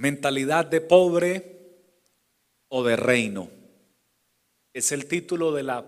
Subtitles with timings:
[0.00, 1.58] Mentalidad de pobre
[2.68, 3.50] o de reino.
[4.72, 5.84] Es el título de la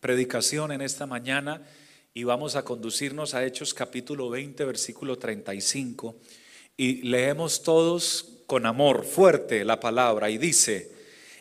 [0.00, 1.62] predicación en esta mañana
[2.12, 6.14] y vamos a conducirnos a Hechos capítulo 20, versículo 35.
[6.76, 10.92] Y leemos todos con amor fuerte la palabra y dice,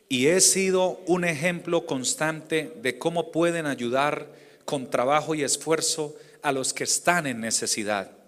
[0.07, 4.29] y he sido un ejemplo constante de cómo pueden ayudar
[4.63, 8.22] con trabajo y esfuerzo a los que están en necesidad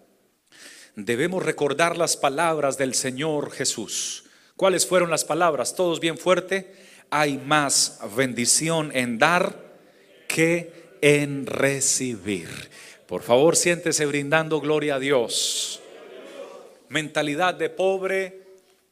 [0.95, 4.25] debemos recordar las palabras del Señor Jesús.
[4.55, 5.75] ¿Cuáles fueron las palabras?
[5.75, 6.73] Todos bien fuerte.
[7.09, 9.59] Hay más bendición en dar
[10.27, 12.49] que en recibir.
[13.07, 15.81] Por favor, siéntese brindando gloria a Dios.
[16.89, 18.41] Mentalidad de pobre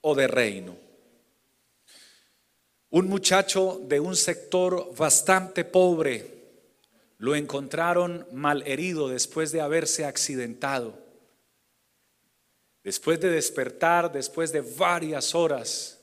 [0.02, 0.78] o de reino.
[2.90, 6.34] Un muchacho de un sector bastante pobre
[7.18, 11.03] lo encontraron mal herido después de haberse accidentado.
[12.84, 16.02] Después de despertar, después de varias horas,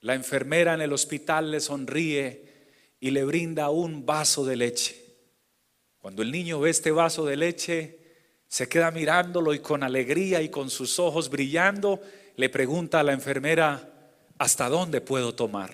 [0.00, 2.52] la enfermera en el hospital le sonríe
[3.00, 5.02] y le brinda un vaso de leche.
[5.98, 7.98] Cuando el niño ve este vaso de leche,
[8.46, 12.00] se queda mirándolo y con alegría y con sus ojos brillando,
[12.36, 13.92] le pregunta a la enfermera,
[14.38, 15.72] ¿hasta dónde puedo tomar?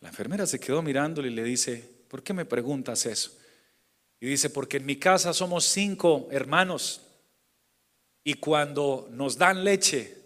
[0.00, 3.38] La enfermera se quedó mirándole y le dice, ¿por qué me preguntas eso?
[4.20, 7.02] Y dice, porque en mi casa somos cinco hermanos
[8.24, 10.16] y cuando nos dan leche,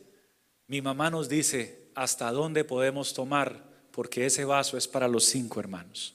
[0.67, 5.61] mi mamá nos dice hasta dónde podemos tomar, porque ese vaso es para los cinco
[5.61, 6.15] hermanos.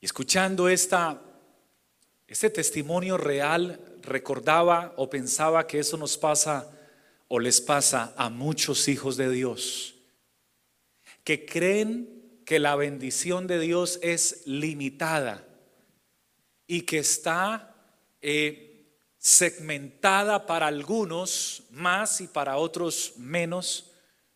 [0.00, 1.20] Y escuchando esta,
[2.26, 6.70] este testimonio real, recordaba o pensaba que eso nos pasa
[7.28, 9.94] o les pasa a muchos hijos de Dios,
[11.22, 15.46] que creen que la bendición de Dios es limitada
[16.66, 17.74] y que está
[18.20, 18.73] eh,
[19.24, 23.90] segmentada para algunos más y para otros menos,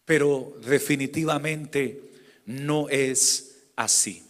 [0.06, 2.00] pero definitivamente
[2.46, 4.24] no es así.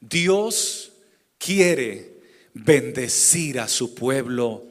[0.00, 0.92] Dios
[1.36, 2.10] quiere
[2.54, 4.64] bendecir a su pueblo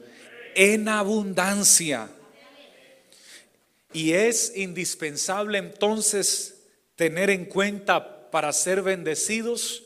[0.56, 2.10] en abundancia.
[3.92, 6.62] Y es indispensable entonces
[6.96, 9.84] tener en cuenta para ser bendecidos,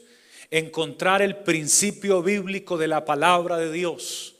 [0.51, 4.32] encontrar el principio bíblico de la palabra de Dios.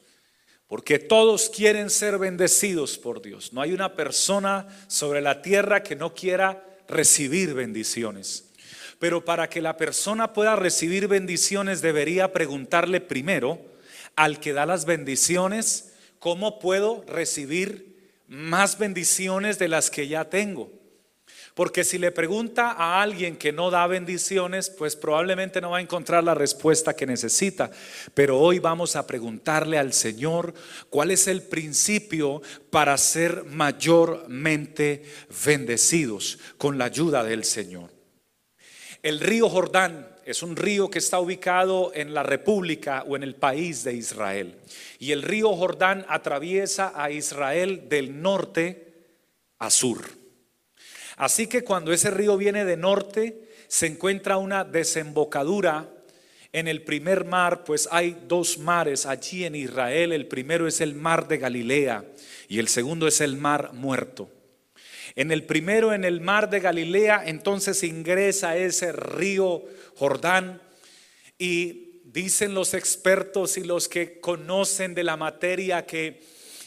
[0.73, 3.53] Porque todos quieren ser bendecidos por Dios.
[3.53, 8.49] No hay una persona sobre la tierra que no quiera recibir bendiciones.
[8.99, 13.61] Pero para que la persona pueda recibir bendiciones debería preguntarle primero
[14.17, 17.95] al que da las bendiciones, ¿cómo puedo recibir
[18.27, 20.73] más bendiciones de las que ya tengo?
[21.55, 25.83] Porque si le pregunta a alguien que no da bendiciones, pues probablemente no va a
[25.83, 27.71] encontrar la respuesta que necesita.
[28.15, 30.55] Pero hoy vamos a preguntarle al Señor
[30.89, 32.41] cuál es el principio
[32.71, 35.03] para ser mayormente
[35.45, 37.91] bendecidos con la ayuda del Señor.
[39.03, 43.35] El río Jordán es un río que está ubicado en la República o en el
[43.35, 44.57] país de Israel.
[44.99, 48.95] Y el río Jordán atraviesa a Israel del norte
[49.59, 50.22] a sur.
[51.23, 55.89] Así que cuando ese río viene de norte, se encuentra una desembocadura
[56.53, 60.13] en el primer mar, pues hay dos mares allí en Israel.
[60.13, 62.05] El primero es el mar de Galilea
[62.49, 64.33] y el segundo es el mar muerto.
[65.15, 69.63] En el primero, en el mar de Galilea, entonces ingresa ese río
[69.95, 70.61] Jordán
[71.39, 76.21] y dicen los expertos y los que conocen de la materia que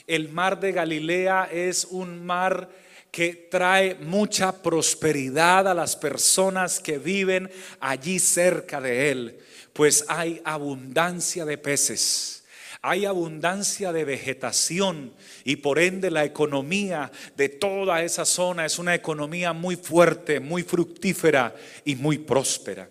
[0.08, 2.85] el mar de Galilea es un mar
[3.16, 7.50] que trae mucha prosperidad a las personas que viven
[7.80, 9.40] allí cerca de él,
[9.72, 12.44] pues hay abundancia de peces.
[12.82, 15.14] Hay abundancia de vegetación
[15.46, 20.64] y por ende la economía de toda esa zona es una economía muy fuerte, muy
[20.64, 21.56] fructífera
[21.86, 22.90] y muy próspera.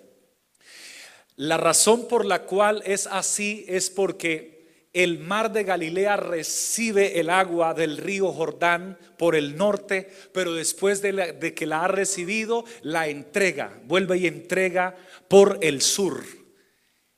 [1.36, 4.53] La razón por la cual es así es porque
[4.94, 11.02] el mar de Galilea recibe el agua del río Jordán por el norte, pero después
[11.02, 14.96] de, que la ha recibido, la entrega, vuelve y entrega
[15.28, 16.24] por el sur.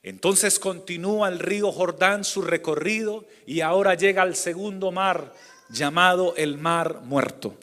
[0.01, 5.33] Entonces continúa el río Jordán su recorrido y ahora llega al segundo mar
[5.69, 7.57] llamado el mar muerto.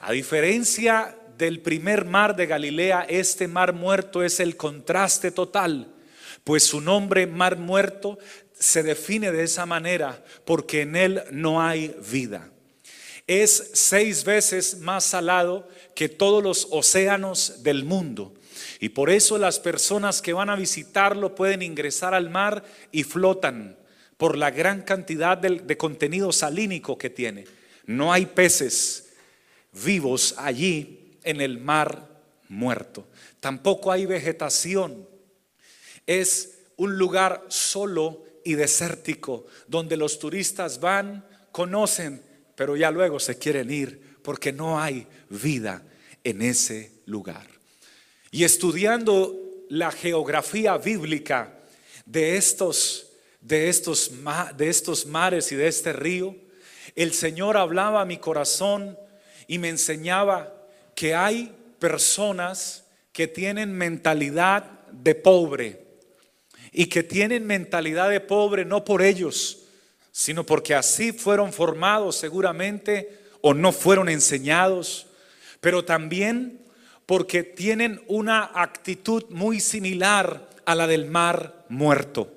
[0.00, 5.92] A diferencia del primer mar de Galilea, este mar muerto es el contraste total,
[6.44, 8.18] pues su nombre mar muerto
[8.62, 12.48] se define de esa manera porque en él no hay vida.
[13.26, 18.32] Es seis veces más salado que todos los océanos del mundo.
[18.78, 22.62] Y por eso las personas que van a visitarlo pueden ingresar al mar
[22.92, 23.76] y flotan
[24.16, 27.46] por la gran cantidad de, de contenido salínico que tiene.
[27.84, 29.08] No hay peces,
[29.72, 32.08] vivos allí en el mar
[32.48, 33.08] muerto.
[33.40, 35.08] Tampoco hay vegetación.
[36.06, 42.22] Es un lugar solo y desértico donde los turistas van, conocen,
[42.54, 45.82] pero ya luego se quieren ir porque no hay vida
[46.24, 47.46] en ese lugar.
[48.30, 51.58] Y estudiando la geografía bíblica
[52.06, 53.08] de estos
[53.42, 54.12] de estos,
[54.56, 56.34] de estos mares y de este río,
[56.94, 58.96] el Señor hablaba a mi corazón
[59.46, 60.54] y me enseñaba
[60.94, 65.81] que hay personas que tienen mentalidad de pobre
[66.72, 69.64] y que tienen mentalidad de pobre no por ellos,
[70.10, 75.06] sino porque así fueron formados seguramente o no fueron enseñados,
[75.60, 76.62] pero también
[77.06, 82.32] porque tienen una actitud muy similar a la del mar muerto.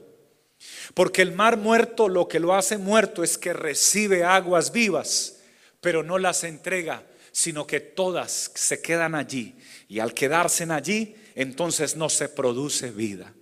[0.93, 5.39] Porque el mar muerto lo que lo hace muerto es que recibe aguas vivas,
[5.79, 9.55] pero no las entrega, sino que todas se quedan allí.
[9.87, 13.33] Y al quedarse allí, entonces no se produce vida.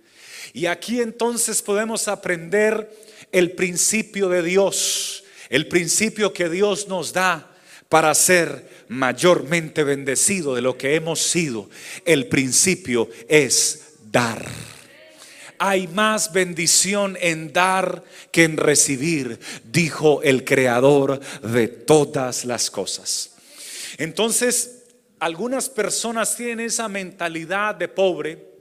[0.52, 2.90] Y aquí entonces podemos aprender
[3.32, 7.50] el principio de Dios, el principio que Dios nos da
[7.88, 11.68] para ser mayormente bendecido de lo que hemos sido.
[12.04, 14.44] El principio es dar
[15.58, 23.30] hay más bendición en dar que en recibir, dijo el creador de todas las cosas.
[23.96, 24.82] Entonces,
[25.20, 28.53] algunas personas tienen esa mentalidad de pobre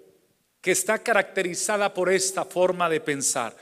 [0.63, 3.53] que está caracterizada por esta forma de pensar.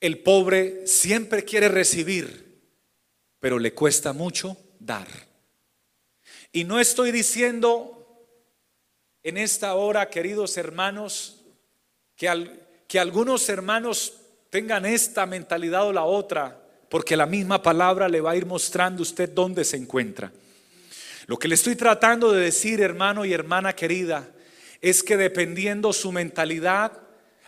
[0.00, 2.60] El pobre siempre quiere recibir,
[3.38, 5.06] pero le cuesta mucho dar.
[6.50, 8.26] Y no estoy diciendo
[9.22, 11.44] en esta hora, queridos hermanos,
[12.16, 12.28] que,
[12.98, 14.14] algunos hermanos
[14.50, 19.02] tengan esta mentalidad o la otra, porque la misma palabra le va a ir mostrando
[19.02, 20.32] usted dónde se encuentra.
[21.26, 24.28] Lo que le estoy tratando de decir, hermano y hermana querida,
[24.80, 27.00] es que dependiendo su mentalidad,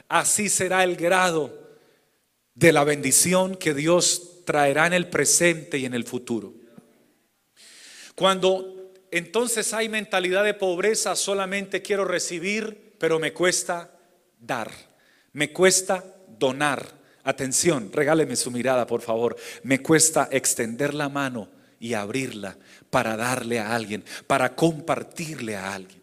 [0.09, 1.63] así será el grado
[2.55, 6.53] de la bendición que Dios traerá en el presente y en el futuro.
[8.15, 13.91] Cuando entonces hay mentalidad de pobreza, solamente quiero recibir, pero me cuesta
[14.39, 14.71] dar,
[15.33, 16.05] me cuesta
[16.39, 17.01] donar.
[17.25, 19.37] Atención, regáleme su mirada, por favor.
[19.63, 22.57] Me cuesta extender la mano y abrirla
[22.91, 26.02] para darle a alguien, para compartirle a alguien.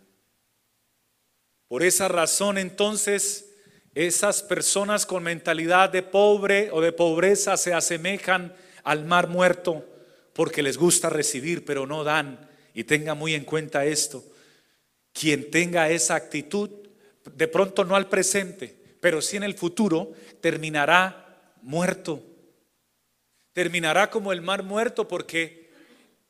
[1.70, 3.52] Por esa razón, entonces,
[3.94, 9.86] esas personas con mentalidad de pobre o de pobreza se asemejan al mar muerto
[10.34, 12.50] porque les gusta recibir, pero no dan.
[12.74, 14.24] Y tenga muy en cuenta esto.
[15.14, 16.72] Quien tenga esa actitud
[17.36, 22.24] de pronto no al presente, pero sí en el futuro, terminará muerto.
[23.54, 25.70] Terminará como el mar muerto porque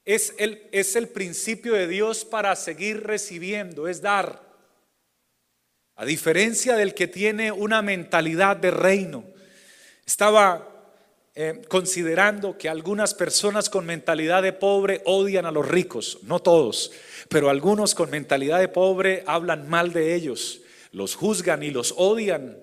[0.03, 4.48] es el, es el principio de Dios para seguir recibiendo, es dar.
[5.99, 9.25] A diferencia del que tiene una mentalidad de reino.
[10.05, 10.67] Estaba
[11.35, 16.91] eh, considerando que algunas personas con mentalidad de pobre odian a los ricos, no todos,
[17.27, 20.61] pero algunos con mentalidad de pobre hablan mal de ellos
[20.91, 22.57] los juzgan y los odian,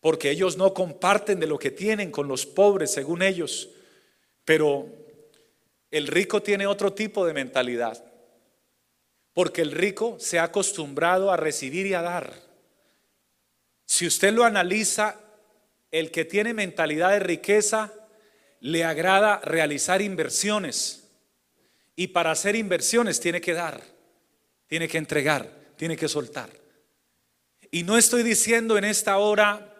[0.00, 3.70] porque ellos no comparten de lo que tienen con los pobres, según ellos.
[4.44, 4.86] Pero
[5.90, 8.04] el rico tiene otro tipo de mentalidad,
[9.36, 12.32] porque el rico se ha acostumbrado a recibir y a dar.
[13.84, 15.20] Si usted lo analiza,
[15.90, 17.92] el que tiene mentalidad de riqueza
[18.60, 21.10] le agrada realizar inversiones.
[21.96, 23.82] Y para hacer inversiones tiene que dar,
[24.68, 26.48] tiene que entregar, tiene que soltar.
[27.70, 29.70] Y no estoy diciendo en esta hora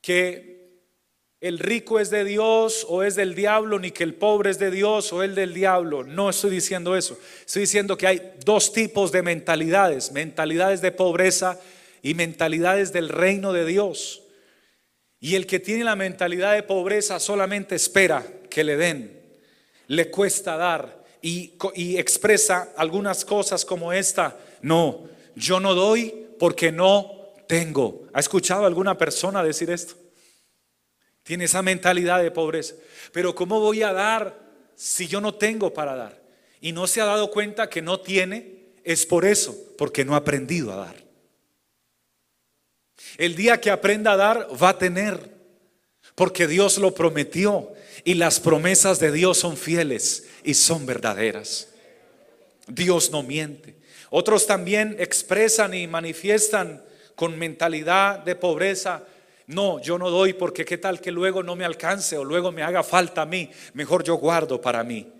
[0.00, 0.51] que
[1.42, 4.70] el rico es de Dios o es del diablo, ni que el pobre es de
[4.70, 6.04] Dios o el del diablo.
[6.04, 7.18] No estoy diciendo eso.
[7.44, 11.58] Estoy diciendo que hay dos tipos de mentalidades, mentalidades de pobreza
[12.00, 14.22] y mentalidades del reino de Dios.
[15.18, 19.20] Y el que tiene la mentalidad de pobreza solamente espera que le den,
[19.88, 24.38] le cuesta dar y, y expresa algunas cosas como esta.
[24.60, 28.04] No, yo no doy porque no tengo.
[28.12, 30.01] ¿Ha escuchado alguna persona decir esto?
[31.22, 32.74] Tiene esa mentalidad de pobreza.
[33.12, 34.38] Pero ¿cómo voy a dar
[34.74, 36.22] si yo no tengo para dar?
[36.60, 40.18] Y no se ha dado cuenta que no tiene, es por eso, porque no ha
[40.18, 40.96] aprendido a dar.
[43.18, 45.30] El día que aprenda a dar, va a tener,
[46.14, 47.72] porque Dios lo prometió
[48.04, 51.68] y las promesas de Dios son fieles y son verdaderas.
[52.66, 53.76] Dios no miente.
[54.10, 56.82] Otros también expresan y manifiestan
[57.14, 59.04] con mentalidad de pobreza.
[59.52, 62.62] No, yo no doy porque qué tal que luego no me alcance o luego me
[62.62, 63.50] haga falta a mí.
[63.74, 65.12] Mejor yo guardo para mí.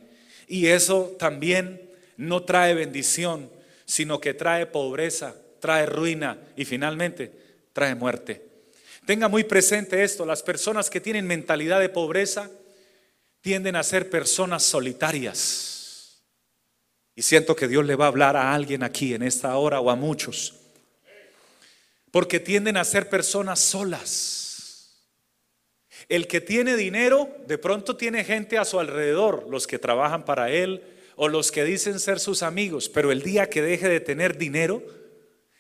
[0.48, 3.50] Y eso también no trae bendición,
[3.84, 7.32] sino que trae pobreza, trae ruina y finalmente
[7.72, 8.48] trae muerte.
[9.06, 12.50] Tenga muy presente esto, las personas que tienen mentalidad de pobreza
[13.40, 16.22] tienden a ser personas solitarias.
[17.14, 19.90] Y siento que Dios le va a hablar a alguien aquí en esta hora o
[19.90, 20.61] a muchos.
[22.12, 25.08] Porque tienden a ser personas solas.
[26.08, 30.50] El que tiene dinero, de pronto tiene gente a su alrededor, los que trabajan para
[30.50, 30.84] él
[31.16, 34.82] o los que dicen ser sus amigos, pero el día que deje de tener dinero,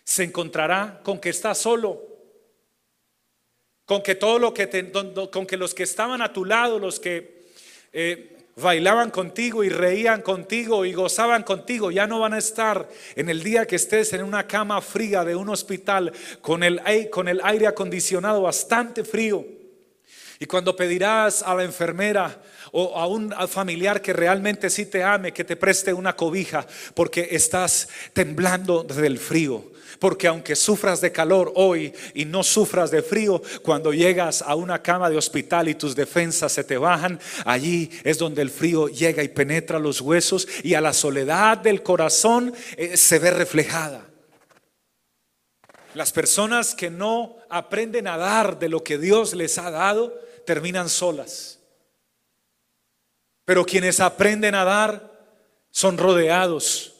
[0.04, 2.12] se encontrará con que está solo
[3.84, 4.90] con que todo lo que
[5.30, 7.42] con que los que estaban a tu lado, los que
[7.92, 13.28] eh, bailaban contigo y reían contigo y gozaban contigo, ya no van a estar en
[13.28, 16.80] el día que estés en una cama fría de un hospital con el,
[17.10, 19.44] con el aire acondicionado bastante frío.
[20.38, 22.42] Y cuando pedirás a la enfermera
[22.72, 27.28] o a un familiar que realmente sí te ame, que te preste una cobija, porque
[27.30, 29.70] estás temblando del frío.
[29.98, 34.82] Porque aunque sufras de calor hoy y no sufras de frío, cuando llegas a una
[34.82, 39.22] cama de hospital y tus defensas se te bajan, allí es donde el frío llega
[39.22, 44.08] y penetra los huesos y a la soledad del corazón eh, se ve reflejada.
[45.94, 50.88] Las personas que no aprenden a dar de lo que Dios les ha dado, terminan
[50.88, 51.61] solas.
[53.44, 55.10] Pero quienes aprenden a dar
[55.70, 56.94] son rodeados.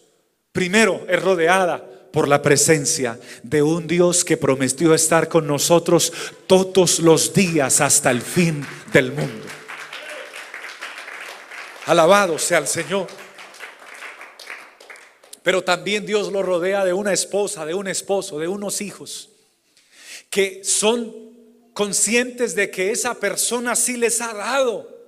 [0.53, 6.13] Primero es rodeada por la presencia de un Dios que prometió estar con nosotros
[6.47, 9.47] todos los días hasta el fin del mundo.
[11.87, 13.07] Alabado sea el Señor.
[15.43, 19.31] Pero también Dios lo rodea de una esposa, de un esposo, de unos hijos,
[20.31, 21.13] que son
[21.73, 25.02] conscientes de que esa persona sí les ha dado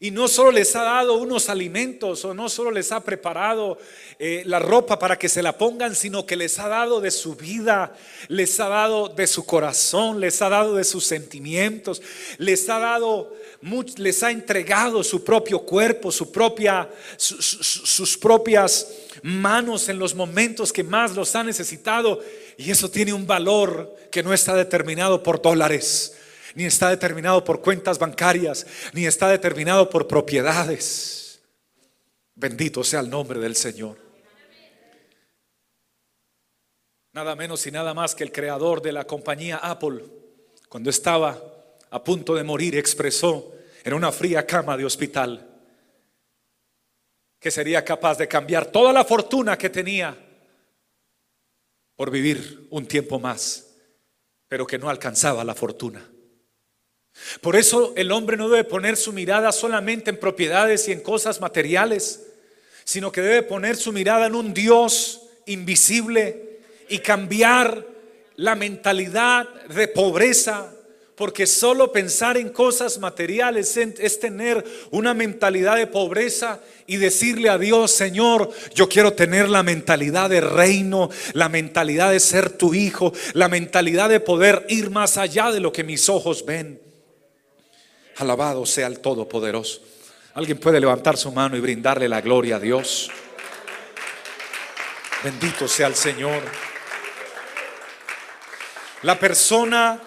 [0.00, 3.78] y no solo les ha dado unos alimentos o no solo les ha preparado
[4.20, 7.34] eh, la ropa para que se la pongan, sino que les ha dado de su
[7.34, 7.96] vida,
[8.28, 12.00] les ha dado de su corazón, les ha dado de sus sentimientos,
[12.36, 13.34] les ha dado,
[13.96, 20.84] les ha entregado su propio cuerpo, su propia, sus propias manos en los momentos que
[20.84, 22.20] más los ha necesitado.
[22.56, 26.14] Y eso tiene un valor que no está determinado por dólares
[26.58, 31.40] ni está determinado por cuentas bancarias, ni está determinado por propiedades.
[32.34, 33.96] Bendito sea el nombre del Señor.
[37.12, 40.02] Nada menos y nada más que el creador de la compañía Apple,
[40.68, 41.40] cuando estaba
[41.90, 43.52] a punto de morir, expresó
[43.84, 45.48] en una fría cama de hospital
[47.38, 50.18] que sería capaz de cambiar toda la fortuna que tenía
[51.94, 53.76] por vivir un tiempo más,
[54.48, 56.17] pero que no alcanzaba la fortuna.
[57.40, 61.40] Por eso el hombre no debe poner su mirada solamente en propiedades y en cosas
[61.40, 62.26] materiales,
[62.84, 67.86] sino que debe poner su mirada en un Dios invisible y cambiar
[68.36, 70.72] la mentalidad de pobreza,
[71.16, 77.58] porque solo pensar en cosas materiales es tener una mentalidad de pobreza y decirle a
[77.58, 83.12] Dios, Señor, yo quiero tener la mentalidad de reino, la mentalidad de ser tu hijo,
[83.34, 86.87] la mentalidad de poder ir más allá de lo que mis ojos ven.
[88.18, 89.80] Alabado sea el Todopoderoso.
[90.34, 93.10] Alguien puede levantar su mano y brindarle la gloria a Dios.
[95.22, 96.42] Bendito sea el Señor.
[99.02, 100.00] La persona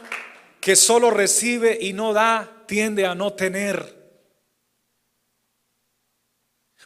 [0.60, 4.02] que solo recibe y no da tiende a no tener.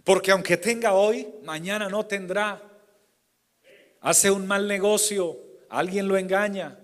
[0.03, 2.61] Porque aunque tenga hoy, mañana no tendrá.
[4.01, 5.39] Hace un mal negocio,
[5.69, 6.79] alguien lo engaña,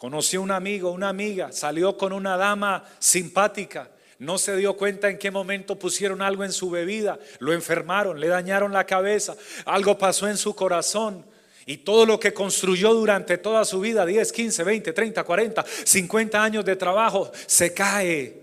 [0.00, 3.90] Conoció un amigo, una amiga, salió con una dama simpática.
[4.18, 8.28] No se dio cuenta en qué momento pusieron algo en su bebida, lo enfermaron, le
[8.28, 11.26] dañaron la cabeza, algo pasó en su corazón.
[11.66, 16.42] Y todo lo que construyó durante toda su vida, 10, 15, 20, 30, 40, 50
[16.42, 18.40] años de trabajo, se cae.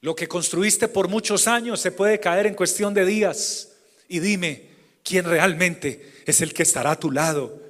[0.00, 3.70] Lo que construiste por muchos años se puede caer en cuestión de días.
[4.06, 4.68] Y dime,
[5.02, 7.63] ¿quién realmente es el que estará a tu lado?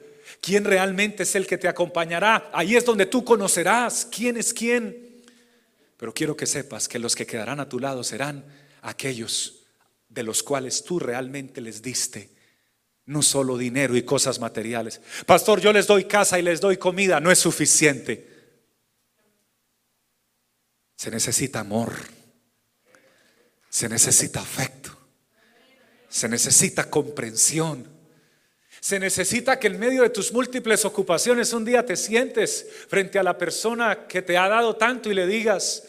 [0.45, 2.51] Quién realmente es el que te acompañará.
[2.53, 5.23] Ahí es donde tú conocerás quién es quién.
[5.97, 8.45] Pero quiero que sepas que los que quedarán a tu lado serán
[8.83, 9.65] aquellos
[10.07, 12.29] de los cuales tú realmente les diste.
[13.07, 15.01] No solo dinero y cosas materiales.
[15.25, 17.21] Pastor, yo les doy casa y les doy comida.
[17.21, 18.29] No es suficiente.
[20.95, 21.95] Se necesita amor.
[23.71, 24.95] Se necesita afecto.
[26.11, 27.94] Se necesita comprensión.
[28.85, 33.23] Se necesita que en medio de tus múltiples ocupaciones un día te sientes frente a
[33.23, 35.85] la persona que te ha dado tanto y le digas,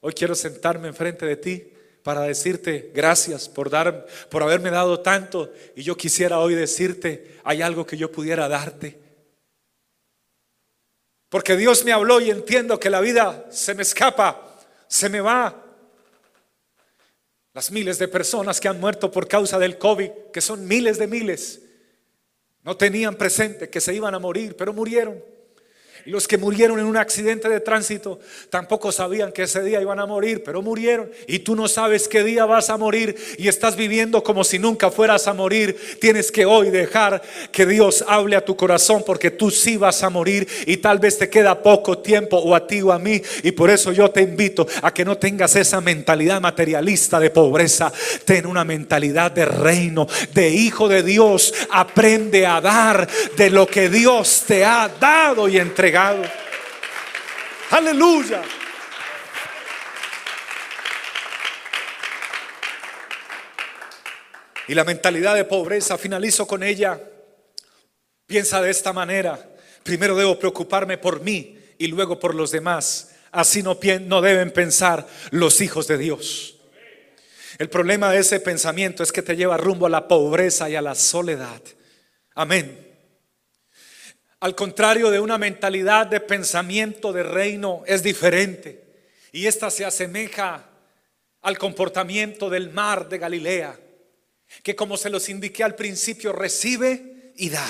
[0.00, 1.72] hoy quiero sentarme enfrente de ti
[2.04, 7.62] para decirte gracias por dar por haberme dado tanto y yo quisiera hoy decirte, hay
[7.62, 8.96] algo que yo pudiera darte.
[11.28, 15.64] Porque Dios me habló y entiendo que la vida se me escapa, se me va.
[17.54, 21.08] Las miles de personas que han muerto por causa del COVID, que son miles de
[21.08, 21.62] miles,
[22.66, 25.22] no tenían presente que se iban a morir, pero murieron.
[26.06, 29.98] Y los que murieron en un accidente de tránsito tampoco sabían que ese día iban
[29.98, 31.10] a morir, pero murieron.
[31.26, 34.92] Y tú no sabes qué día vas a morir y estás viviendo como si nunca
[34.92, 35.76] fueras a morir.
[36.00, 37.20] Tienes que hoy dejar
[37.50, 41.18] que Dios hable a tu corazón porque tú sí vas a morir y tal vez
[41.18, 43.20] te queda poco tiempo o a ti o a mí.
[43.42, 47.92] Y por eso yo te invito a que no tengas esa mentalidad materialista de pobreza.
[48.24, 51.52] Ten una mentalidad de reino, de hijo de Dios.
[51.68, 55.95] Aprende a dar de lo que Dios te ha dado y entregado.
[57.70, 58.42] Aleluya.
[64.68, 67.00] Y la mentalidad de pobreza, finalizo con ella.
[68.26, 69.38] Piensa de esta manera.
[69.84, 73.12] Primero debo preocuparme por mí y luego por los demás.
[73.30, 76.56] Así no, no deben pensar los hijos de Dios.
[77.58, 80.82] El problema de ese pensamiento es que te lleva rumbo a la pobreza y a
[80.82, 81.62] la soledad.
[82.34, 82.85] Amén.
[84.46, 88.80] Al contrario de una mentalidad de pensamiento de reino, es diferente.
[89.32, 90.70] Y esta se asemeja
[91.42, 93.76] al comportamiento del mar de Galilea,
[94.62, 97.68] que como se los indiqué al principio, recibe y da.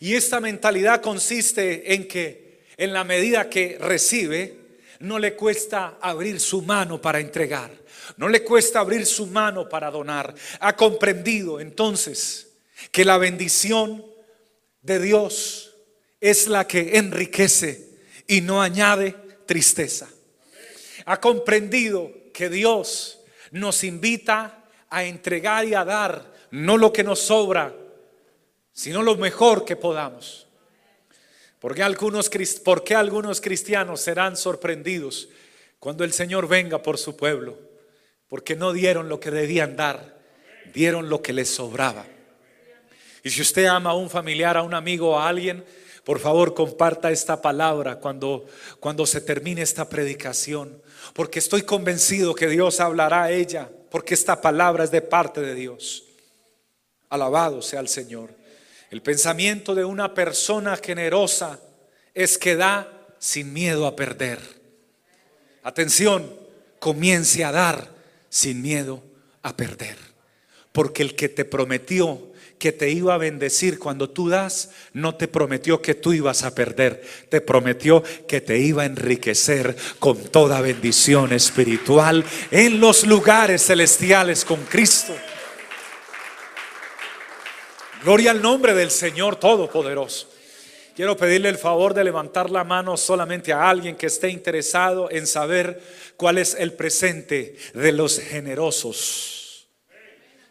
[0.00, 4.58] Y esta mentalidad consiste en que en la medida que recibe,
[4.98, 7.70] no le cuesta abrir su mano para entregar,
[8.16, 10.34] no le cuesta abrir su mano para donar.
[10.58, 12.48] Ha comprendido entonces
[12.90, 14.13] que la bendición
[14.84, 15.74] de Dios
[16.20, 17.88] es la que enriquece
[18.26, 20.08] y no añade tristeza.
[21.06, 23.20] Ha comprendido que Dios
[23.50, 27.74] nos invita a entregar y a dar no lo que nos sobra,
[28.72, 30.46] sino lo mejor que podamos.
[31.60, 32.30] ¿Por qué algunos,
[32.62, 35.30] por qué algunos cristianos serán sorprendidos
[35.78, 37.58] cuando el Señor venga por su pueblo?
[38.28, 40.18] Porque no dieron lo que debían dar,
[40.74, 42.06] dieron lo que les sobraba.
[43.24, 45.64] Y si usted ama a un familiar, a un amigo, a alguien,
[46.04, 48.44] por favor comparta esta palabra cuando,
[48.78, 50.82] cuando se termine esta predicación.
[51.14, 53.70] Porque estoy convencido que Dios hablará a ella.
[53.90, 56.04] Porque esta palabra es de parte de Dios.
[57.08, 58.30] Alabado sea el Señor.
[58.90, 61.58] El pensamiento de una persona generosa
[62.12, 64.38] es que da sin miedo a perder.
[65.62, 66.30] Atención,
[66.78, 67.88] comience a dar
[68.28, 69.02] sin miedo
[69.40, 69.96] a perder.
[70.72, 72.33] Porque el que te prometió
[72.64, 76.54] que te iba a bendecir cuando tú das, no te prometió que tú ibas a
[76.54, 83.66] perder, te prometió que te iba a enriquecer con toda bendición espiritual en los lugares
[83.66, 85.14] celestiales con Cristo.
[88.02, 90.30] Gloria al nombre del Señor Todopoderoso.
[90.96, 95.26] Quiero pedirle el favor de levantar la mano solamente a alguien que esté interesado en
[95.26, 95.82] saber
[96.16, 99.43] cuál es el presente de los generosos.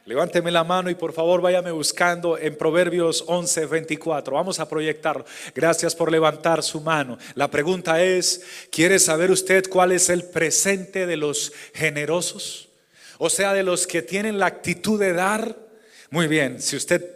[0.06, 4.36] Levánteme la mano y por favor váyame buscando en Proverbios 11, 24.
[4.36, 5.24] Vamos a proyectarlo.
[5.56, 7.18] Gracias por levantar su mano.
[7.36, 12.68] La pregunta es, ¿quiere saber usted cuál es el presente de los generosos?
[13.18, 15.56] O sea, de los que tienen la actitud de dar.
[16.10, 17.10] Muy bien, si usted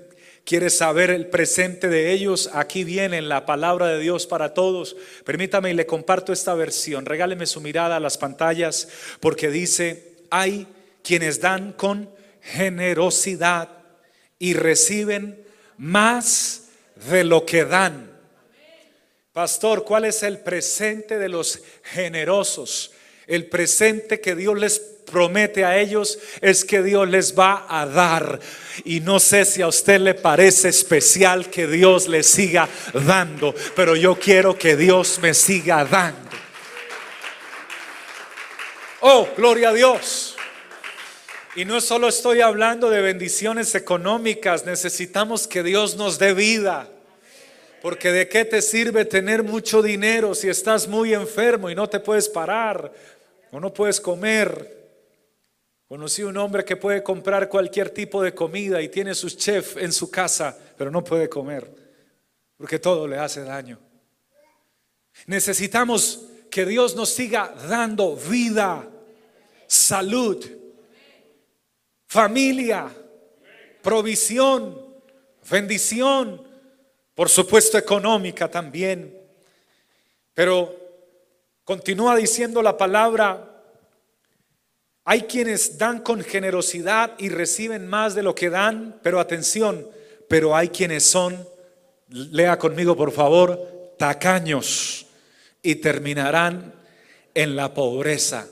[0.45, 4.95] quiere saber el presente de ellos, aquí viene la palabra de Dios para todos.
[5.25, 7.05] Permítame y le comparto esta versión.
[7.05, 8.87] Regáleme su mirada a las pantallas
[9.19, 10.67] porque dice, hay
[11.03, 12.15] quienes dan con
[12.53, 13.69] generosidad
[14.39, 15.43] y reciben
[15.77, 16.69] más
[17.09, 18.11] de lo que dan.
[19.33, 22.91] Pastor, ¿cuál es el presente de los generosos?
[23.27, 28.39] El presente que Dios les promete a ellos es que Dios les va a dar.
[28.83, 32.67] Y no sé si a usted le parece especial que Dios le siga
[33.05, 36.29] dando, pero yo quiero que Dios me siga dando.
[39.01, 40.36] Oh, gloria a Dios.
[41.57, 46.87] Y no solo estoy hablando de bendiciones económicas, necesitamos que Dios nos dé vida.
[47.81, 51.99] Porque de qué te sirve tener mucho dinero si estás muy enfermo y no te
[51.99, 52.93] puedes parar
[53.49, 54.87] o no puedes comer.
[55.87, 59.91] Conocí un hombre que puede comprar cualquier tipo de comida y tiene sus chef en
[59.91, 61.67] su casa, pero no puede comer
[62.55, 63.79] porque todo le hace daño.
[65.25, 68.87] Necesitamos que Dios nos siga dando vida,
[69.65, 70.56] salud,
[72.07, 72.89] familia,
[73.81, 74.95] provisión,
[75.49, 76.45] bendición,
[77.13, 79.15] por supuesto económica también.
[80.33, 80.75] Pero
[81.63, 83.53] continúa diciendo la palabra,
[85.09, 89.87] Hay quienes dan con generosidad y reciben más de lo que dan, pero atención,
[90.27, 91.47] pero hay quienes son,
[92.09, 95.05] lea conmigo por favor, tacaños
[95.61, 96.73] y terminarán
[97.33, 98.49] en la pobreza.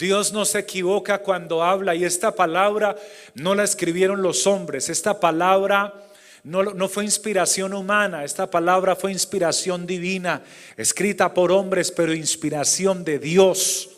[0.00, 2.96] Dios no se equivoca cuando habla y esta palabra
[3.34, 6.06] no la escribieron los hombres, esta palabra
[6.42, 10.42] no, no, fue inspiración humana, esta palabra fue inspiración divina,
[10.78, 13.90] escrita por hombres, pero inspiración de Dios.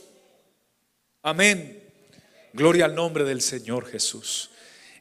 [1.23, 1.81] Amén.
[2.53, 4.51] Gloria al nombre del Señor Jesús.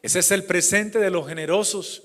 [0.04, 2.04] Ese es el presente de los generosos,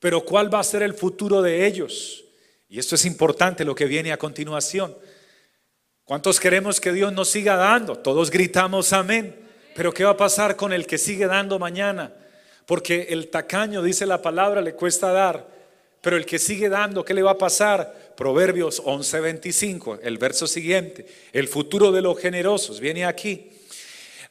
[0.00, 2.24] pero ¿cuál va a ser el futuro de ellos?
[2.68, 4.96] Y esto es importante lo que viene a continuación.
[6.12, 7.96] ¿Cuántos queremos que Dios nos siga dando?
[7.96, 9.34] Todos gritamos amén.
[9.74, 12.12] Pero ¿qué va a pasar con el que sigue dando mañana?
[12.66, 15.48] Porque el tacaño, dice la palabra, le cuesta dar.
[16.02, 18.12] Pero el que sigue dando, ¿qué le va a pasar?
[18.14, 21.06] Proverbios 11:25, el verso siguiente.
[21.32, 23.48] El futuro de los generosos viene aquí.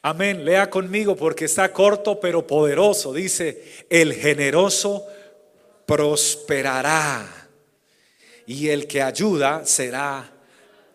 [0.03, 0.45] Amén.
[0.45, 3.11] Lea conmigo porque está corto pero poderoso.
[3.11, 5.07] Dice, el generoso
[5.87, 7.47] prosperará
[8.45, 10.31] y el que ayuda será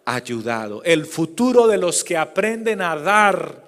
[0.07, 0.83] ayudado.
[0.85, 3.63] El futuro de los que aprenden a dar,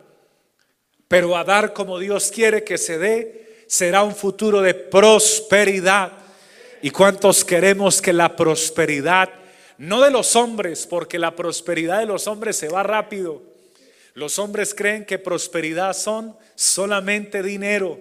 [1.07, 6.13] pero a dar como Dios quiere que se dé, será un futuro de prosperidad.
[6.81, 9.29] ¿Y cuántos queremos que la prosperidad,
[9.79, 13.43] no de los hombres, porque la prosperidad de los hombres se va rápido,
[14.15, 18.01] los hombres creen que prosperidad son solamente dinero,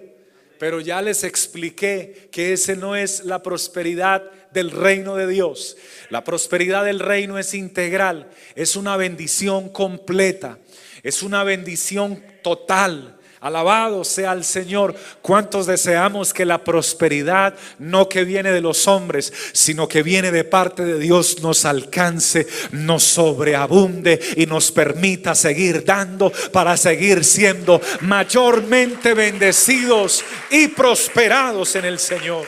[0.58, 5.76] pero ya les expliqué que ese no es la prosperidad del reino de Dios.
[6.10, 10.58] La prosperidad del reino es integral, es una bendición completa,
[11.02, 13.17] es una bendición total.
[13.40, 14.96] Alabado sea el Señor.
[15.22, 20.42] ¿Cuántos deseamos que la prosperidad, no que viene de los hombres, sino que viene de
[20.42, 27.80] parte de Dios, nos alcance, nos sobreabunde y nos permita seguir dando para seguir siendo
[28.00, 32.46] mayormente bendecidos y prosperados en el Señor?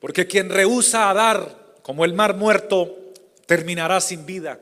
[0.00, 2.96] Porque quien rehúsa a dar como el mar muerto
[3.46, 4.58] terminará sin vida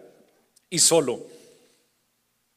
[0.70, 1.26] y solo.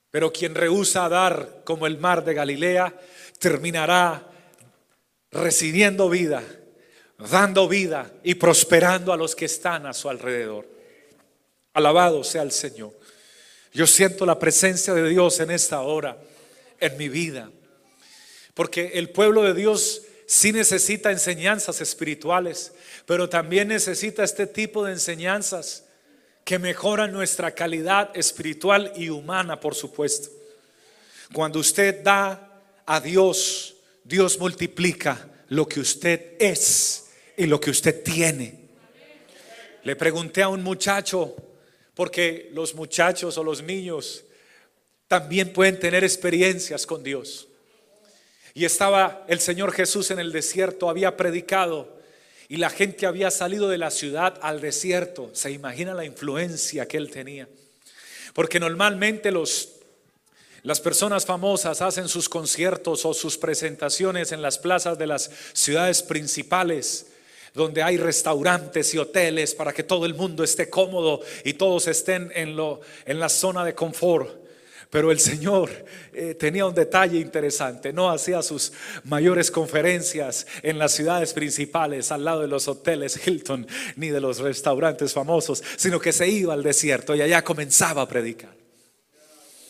[0.09, 2.93] Pero quien rehúsa dar como el mar de Galilea,
[3.39, 4.27] terminará
[5.31, 6.43] recibiendo vida,
[7.17, 10.67] dando vida y prosperando a los que están a su alrededor.
[11.73, 12.91] Alabado sea el Señor.
[13.73, 16.17] Yo siento la presencia de Dios en esta hora,
[16.79, 17.49] en mi vida.
[18.53, 22.73] Porque el pueblo de Dios sí necesita enseñanzas espirituales,
[23.05, 25.85] pero también necesita este tipo de enseñanzas
[26.43, 30.29] que mejoran nuestra calidad espiritual y humana, por supuesto.
[31.33, 38.03] Cuando usted da a Dios, Dios multiplica lo que usted es y lo que usted
[38.03, 38.59] tiene.
[39.83, 41.35] Le pregunté a un muchacho,
[41.93, 44.23] porque los muchachos o los niños
[45.07, 47.47] también pueden tener experiencias con Dios.
[48.53, 52.00] Y estaba el Señor Jesús en el desierto, había predicado
[52.51, 55.29] y la gente había salido de la ciudad al desierto.
[55.31, 57.47] Se imagina la influencia que él tenía.
[58.33, 59.75] Porque normalmente los,
[60.61, 66.03] las personas famosas hacen sus conciertos o sus presentaciones en las plazas de las ciudades
[66.03, 67.05] principales
[67.53, 72.33] donde hay restaurantes y hoteles para que todo el mundo esté cómodo y todos estén
[72.35, 74.40] en, lo, en la zona de confort.
[74.91, 75.69] Pero el Señor
[76.11, 77.93] eh, tenía un detalle interesante.
[77.93, 78.73] No hacía sus
[79.05, 84.39] mayores conferencias en las ciudades principales, al lado de los hoteles Hilton, ni de los
[84.39, 88.53] restaurantes famosos, sino que se iba al desierto y allá comenzaba a predicar.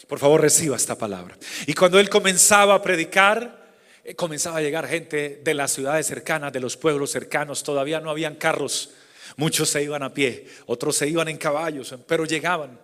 [0.07, 1.37] Por favor, reciba esta palabra.
[1.67, 3.61] Y cuando él comenzaba a predicar,
[4.03, 7.61] eh, comenzaba a llegar gente de las ciudades cercanas, de los pueblos cercanos.
[7.61, 8.89] Todavía no habían carros.
[9.37, 12.79] Muchos se iban a pie, otros se iban en caballos, pero llegaban.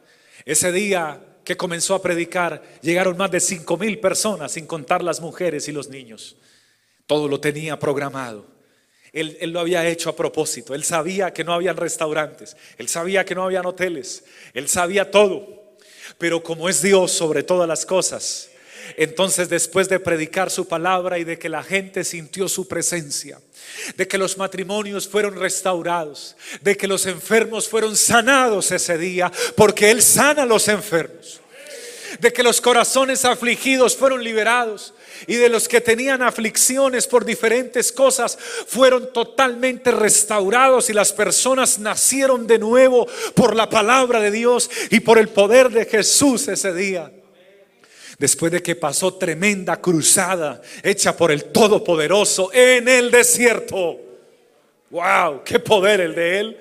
[0.46, 5.22] Ese día que comenzó a predicar, llegaron más de cinco mil personas, sin contar las
[5.22, 6.36] mujeres y los niños.
[7.06, 8.46] Todo lo tenía programado.
[9.14, 10.76] Él, él, lo había hecho a propósito.
[10.76, 12.58] Él sabía que no habían restaurantes.
[12.78, 14.26] Él sabía que no habían hoteles.
[14.54, 15.78] Él sabía todo.
[16.18, 18.50] Pero como es Dios sobre todas las cosas,
[18.96, 23.40] entonces después de predicar su palabra y de que la gente sintió su presencia,
[23.96, 29.92] de que los matrimonios fueron restaurados, de que los enfermos fueron sanados ese día, porque
[29.92, 31.42] Él sana a los enfermos,
[32.20, 34.94] de que los corazones afligidos fueron liberados
[35.26, 41.80] y de los que tenían aflicciones por diferentes cosas fueron totalmente restaurados y las personas
[41.80, 46.74] nacieron de nuevo por la palabra de Dios y por el poder de Jesús ese
[46.74, 47.12] día
[48.18, 54.00] después de que pasó tremenda cruzada hecha por el Todopoderoso en el desierto.
[54.90, 55.44] ¡Wow!
[55.44, 56.58] ¡Qué poder el de él!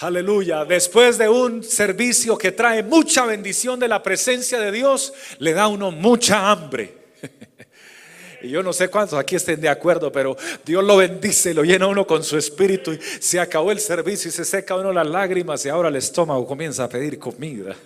[0.00, 0.64] Aleluya.
[0.64, 5.68] Después de un servicio que trae mucha bendición de la presencia de Dios, le da
[5.68, 6.94] uno mucha hambre.
[8.42, 11.86] Y yo no sé cuántos aquí estén de acuerdo, pero Dios lo bendice, lo llena
[11.86, 15.64] uno con su espíritu y se acabó el servicio y se seca uno las lágrimas
[15.64, 17.74] y ahora el estómago comienza a pedir comida.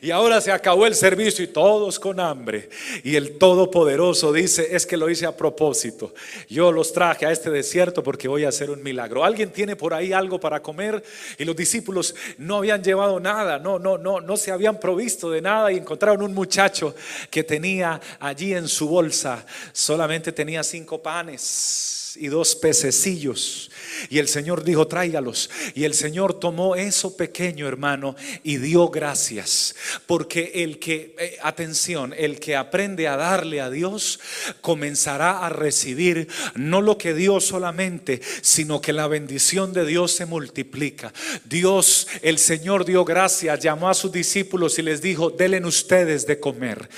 [0.00, 2.68] Y ahora se acabó el servicio y todos con hambre.
[3.02, 6.14] Y el Todopoderoso dice, es que lo hice a propósito.
[6.48, 9.24] Yo los traje a este desierto porque voy a hacer un milagro.
[9.24, 11.02] ¿Alguien tiene por ahí algo para comer?
[11.38, 15.40] Y los discípulos no habían llevado nada, no, no, no, no se habían provisto de
[15.40, 16.94] nada y encontraron un muchacho
[17.30, 23.70] que tenía allí en su bolsa, solamente tenía cinco panes y dos pececillos.
[24.10, 25.50] Y el Señor dijo, tráigalos.
[25.74, 29.74] Y el Señor tomó eso pequeño, hermano, y dio gracias.
[30.06, 34.20] Porque el que, eh, atención, el que aprende a darle a Dios,
[34.60, 40.26] comenzará a recibir no lo que dio solamente, sino que la bendición de Dios se
[40.26, 41.12] multiplica.
[41.44, 46.40] Dios, el Señor dio gracias, llamó a sus discípulos y les dijo, denle ustedes de
[46.40, 46.88] comer.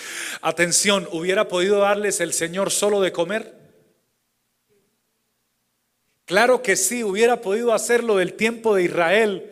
[0.40, 3.56] Atención, ¿hubiera podido darles el Señor solo de comer?
[6.27, 9.49] Claro que sí, hubiera podido hacerlo del tiempo de Israel,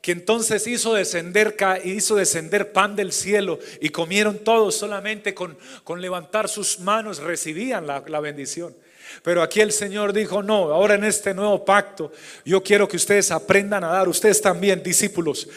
[0.00, 6.00] que entonces hizo descender, hizo descender pan del cielo y comieron todos solamente con, con
[6.00, 8.74] levantar sus manos, recibían la, la bendición.
[9.22, 12.12] Pero aquí el Señor dijo, no, ahora en este nuevo pacto,
[12.44, 15.48] yo quiero que ustedes aprendan a dar, ustedes también, discípulos,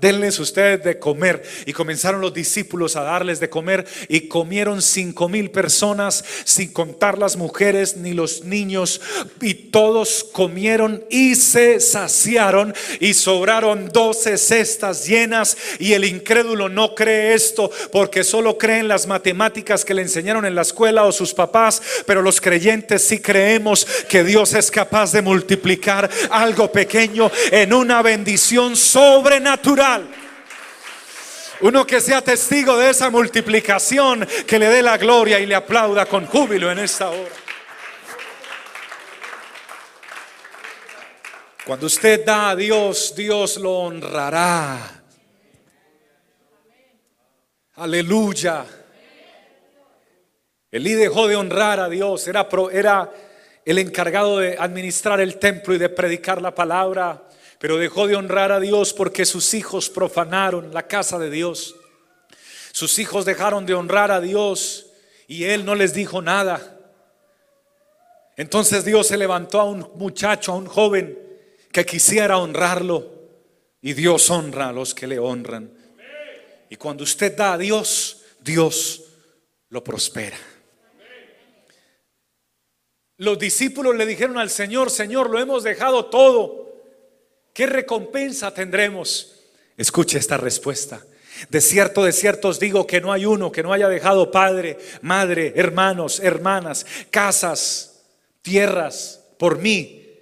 [0.00, 1.42] denles ustedes de comer.
[1.66, 7.18] Y comenzaron los discípulos a darles de comer y comieron cinco mil personas, sin contar
[7.18, 9.00] las mujeres ni los niños.
[9.40, 15.56] Y todos comieron y se saciaron y sobraron doce cestas llenas.
[15.78, 20.44] Y el incrédulo no cree esto porque solo cree en las matemáticas que le enseñaron
[20.44, 25.12] en la escuela o sus papás, pero los creyentes si creemos que Dios es capaz
[25.12, 30.08] de multiplicar algo pequeño en una bendición sobrenatural.
[31.60, 36.06] Uno que sea testigo de esa multiplicación, que le dé la gloria y le aplauda
[36.06, 37.30] con júbilo en esta hora.
[41.66, 45.02] Cuando usted da a Dios, Dios lo honrará.
[47.76, 48.66] Aleluya.
[50.72, 53.12] Elí dejó de honrar a Dios, era, era
[53.64, 57.26] el encargado de administrar el templo y de predicar la palabra,
[57.58, 61.74] pero dejó de honrar a Dios porque sus hijos profanaron la casa de Dios.
[62.72, 64.86] Sus hijos dejaron de honrar a Dios
[65.26, 66.78] y él no les dijo nada.
[68.36, 71.18] Entonces Dios se levantó a un muchacho, a un joven
[71.72, 73.20] que quisiera honrarlo
[73.82, 75.70] y Dios honra a los que le honran.
[76.70, 79.02] Y cuando usted da a Dios, Dios
[79.68, 80.38] lo prospera.
[83.20, 86.74] Los discípulos le dijeron al Señor, Señor, lo hemos dejado todo.
[87.52, 89.34] ¿Qué recompensa tendremos?
[89.76, 91.04] Escuche esta respuesta.
[91.50, 94.78] De cierto, de cierto os digo que no hay uno que no haya dejado padre,
[95.02, 98.00] madre, hermanos, hermanas, casas,
[98.40, 100.14] tierras, por mí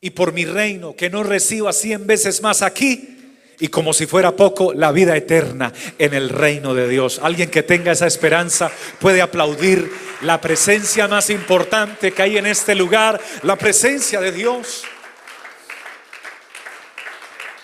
[0.00, 3.12] y por mi reino, que no reciba cien veces más aquí
[3.60, 7.20] y como si fuera poco, la vida eterna en el reino de Dios.
[7.22, 9.88] Alguien que tenga esa esperanza puede aplaudir
[10.22, 14.84] la presencia más importante que hay en este lugar, la presencia de Dios.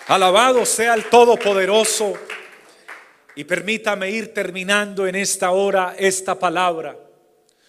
[0.07, 2.13] Alabado sea el Todopoderoso.
[3.35, 6.97] Y permítame ir terminando en esta hora esta palabra,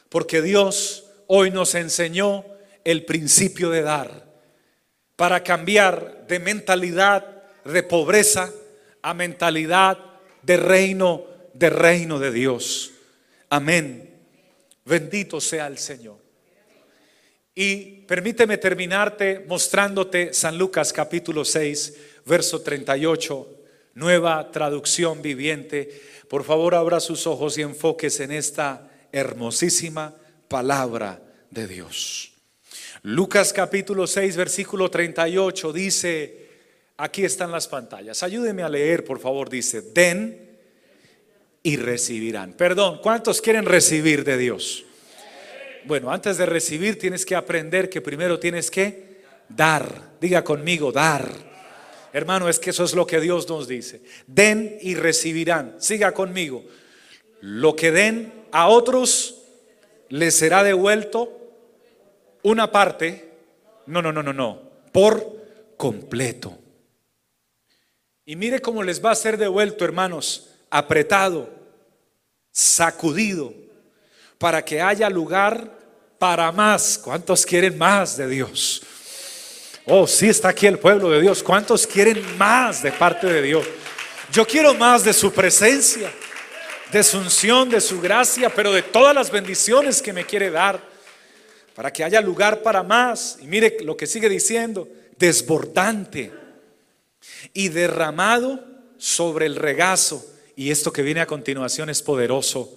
[0.09, 2.45] porque Dios hoy nos enseñó
[2.83, 4.27] el principio de dar
[5.15, 7.25] para cambiar de mentalidad
[7.65, 8.51] de pobreza
[9.03, 9.99] a mentalidad
[10.43, 12.91] de reino, de reino de Dios.
[13.49, 14.10] Amén.
[14.91, 16.19] Bendito sea el Señor.
[17.55, 21.95] Y permíteme terminarte mostrándote San Lucas capítulo 6,
[22.27, 23.61] verso 38,
[23.95, 26.03] nueva traducción viviente.
[26.29, 30.17] Por favor, abra sus ojos y enfoques en esta hermosísima
[30.49, 32.33] palabra de Dios.
[33.03, 36.49] Lucas capítulo 6, versículo 38 dice,
[36.97, 38.25] Aquí están las pantallas.
[38.25, 39.49] Ayúdeme a leer, por favor.
[39.49, 40.50] Dice, den
[41.63, 42.55] y recibirán.
[42.55, 44.85] Perdón, ¿cuántos quieren recibir de Dios?
[45.85, 50.11] Bueno, antes de recibir tienes que aprender que primero tienes que dar.
[50.21, 51.31] Diga conmigo, dar.
[52.13, 54.03] Hermano, es que eso es lo que Dios nos dice.
[54.27, 55.77] Den y recibirán.
[55.79, 56.65] Siga conmigo.
[57.41, 59.43] Lo que den a otros
[60.09, 61.39] les será devuelto
[62.43, 63.31] una parte.
[63.87, 64.61] No, no, no, no, no.
[64.93, 65.41] Por
[65.77, 66.59] completo.
[68.27, 71.51] Y mire cómo les va a ser devuelto, hermanos, apretado,
[72.51, 73.53] sacudido,
[74.39, 75.79] para que haya lugar
[76.19, 76.99] para más.
[76.99, 78.83] ¿Cuántos quieren más de Dios?
[79.87, 81.43] Oh, sí está aquí el pueblo de Dios.
[81.43, 83.67] ¿Cuántos quieren más de parte de Dios?
[84.33, 86.13] Yo quiero más de su presencia,
[86.93, 90.81] de su unción, de su gracia, pero de todas las bendiciones que me quiere dar,
[91.75, 93.39] para que haya lugar para más.
[93.41, 94.87] Y mire lo que sigue diciendo,
[95.19, 96.33] desbordante
[97.53, 98.65] y derramado
[98.99, 100.25] sobre el regazo.
[100.61, 102.77] Y esto que viene a continuación es poderoso.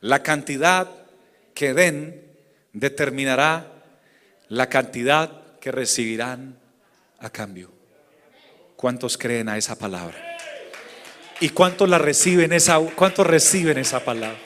[0.00, 0.90] La cantidad
[1.54, 2.26] que den
[2.72, 3.70] determinará
[4.48, 6.58] la cantidad que recibirán
[7.20, 7.70] a cambio.
[8.74, 10.18] ¿Cuántos creen a esa palabra?
[11.38, 14.40] ¿Y cuántos la reciben esa cuántos reciben esa palabra?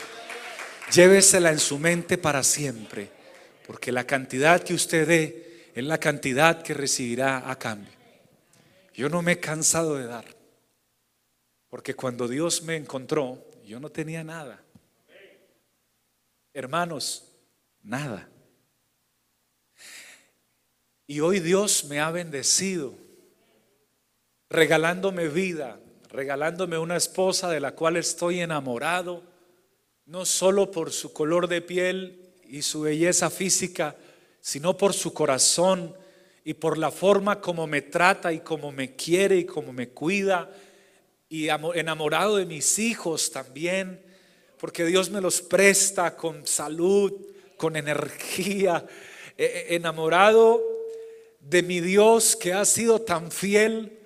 [0.92, 3.08] Llévesela en su mente para siempre,
[3.66, 7.94] porque la cantidad que usted dé es la cantidad que recibirá a cambio.
[8.92, 10.26] Yo no me he cansado de dar,
[11.74, 14.62] porque cuando Dios me encontró, yo no tenía nada.
[16.52, 17.24] Hermanos,
[17.82, 18.28] nada.
[21.08, 22.94] Y hoy Dios me ha bendecido,
[24.48, 29.24] regalándome vida, regalándome una esposa de la cual estoy enamorado,
[30.06, 33.96] no solo por su color de piel y su belleza física,
[34.40, 35.96] sino por su corazón
[36.44, 40.48] y por la forma como me trata y como me quiere y como me cuida,
[41.34, 44.00] y enamorado de mis hijos también,
[44.56, 47.12] porque Dios me los presta con salud,
[47.56, 48.86] con energía,
[49.36, 50.62] e, e, enamorado
[51.40, 53.98] de mi Dios que ha sido tan fiel,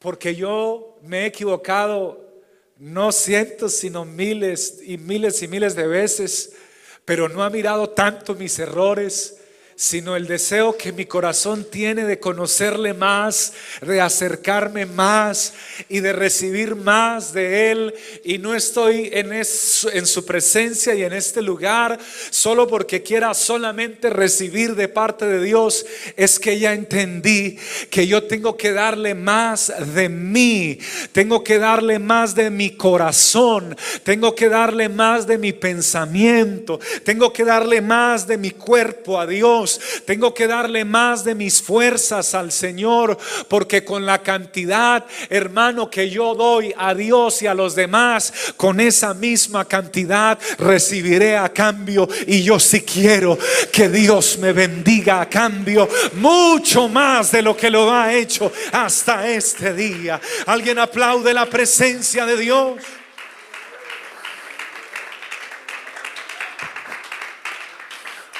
[0.00, 2.42] porque yo me he equivocado
[2.76, 6.56] no cientos, sino miles y miles y miles de veces,
[7.04, 9.38] pero no ha mirado tanto mis errores
[9.76, 15.52] sino el deseo que mi corazón tiene de conocerle más, de acercarme más
[15.88, 17.94] y de recibir más de Él.
[18.22, 21.98] Y no estoy en, su presencia y en este lugar
[22.30, 25.84] solo porque quiera solamente recibir de parte de Dios.
[26.16, 27.58] Es que ya entendí
[27.90, 30.78] que yo tengo que darle más de mí,
[31.12, 37.32] tengo que darle más de mi corazón, tengo que darle más de mi pensamiento, tengo
[37.32, 39.63] que darle más de mi cuerpo a Dios
[40.04, 43.16] tengo que darle más de mis fuerzas al Señor,
[43.48, 48.80] porque con la cantidad, hermano, que yo doy a Dios y a los demás, con
[48.80, 52.08] esa misma cantidad recibiré a cambio.
[52.26, 53.38] Y yo si quiero
[53.72, 59.28] que Dios me bendiga a cambio mucho más de lo que lo ha hecho hasta
[59.28, 60.20] este día.
[60.46, 62.80] Alguien aplaude la presencia de Dios.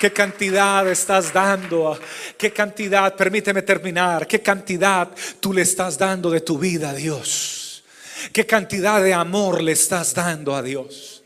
[0.05, 1.99] ¿Qué cantidad estás dando?
[2.37, 5.09] ¿Qué cantidad, permíteme terminar, qué cantidad
[5.41, 7.83] tú le estás dando de tu vida a Dios?
[8.31, 11.25] ¿Qué cantidad de amor le estás dando a Dios?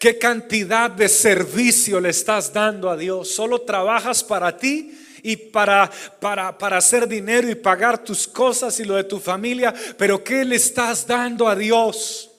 [0.00, 3.28] ¿Qué cantidad de servicio le estás dando a Dios?
[3.28, 4.98] ¿Solo trabajas para ti?
[5.22, 9.74] y para, para, para, hacer dinero y pagar tus cosas y lo de tu familia,
[9.98, 12.30] pero ¿qué le estás dando a Dios?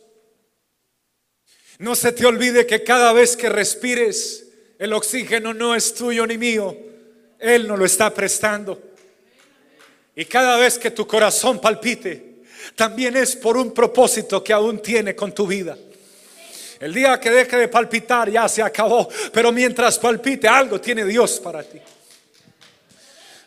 [1.78, 4.49] No se te olvide que cada vez que respires,
[4.80, 6.76] el oxígeno no es tuyo ni mío.
[7.38, 8.82] Él nos lo está prestando.
[10.16, 12.44] Y cada vez que tu corazón palpite,
[12.76, 15.78] también es por un propósito que aún tiene con tu vida.
[16.80, 21.42] El día que deje de palpitar ya se acabó, pero mientras palpite algo tiene Dios
[21.42, 21.80] para ti.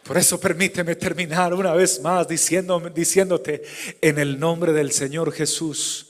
[0.02, 3.62] Por eso permíteme terminar una vez más diciendo, diciéndote
[4.02, 6.08] en el nombre del Señor Jesús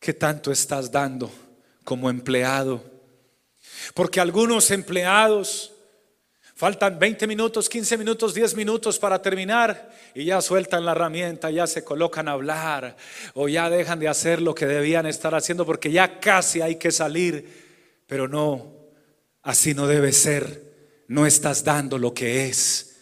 [0.00, 1.30] que tanto estás dando
[1.84, 2.93] como empleado
[3.94, 5.72] porque algunos empleados
[6.54, 11.66] faltan 20 minutos, 15 minutos, 10 minutos para terminar y ya sueltan la herramienta, ya
[11.66, 12.96] se colocan a hablar
[13.34, 16.92] o ya dejan de hacer lo que debían estar haciendo porque ya casi hay que
[16.92, 17.64] salir.
[18.06, 18.72] Pero no,
[19.42, 20.62] así no debe ser.
[21.08, 22.96] No estás dando lo que es.